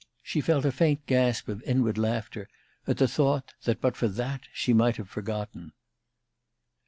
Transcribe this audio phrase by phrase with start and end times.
[0.23, 2.49] She felt a faint gasp of inward laughter
[2.87, 5.73] at the thought that but for that she might have forgotten.